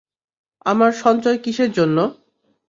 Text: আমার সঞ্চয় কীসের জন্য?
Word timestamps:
আমার 0.65 0.91
সঞ্চয় 1.03 1.37
কীসের 1.43 1.69
জন্য? 1.71 1.97